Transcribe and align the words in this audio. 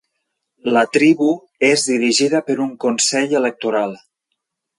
La 0.77 0.81
tribu 0.95 1.27
és 1.67 1.83
dirigida 1.89 2.41
per 2.49 2.57
un 2.67 2.73
consell 2.87 3.37
electoral. 3.43 3.95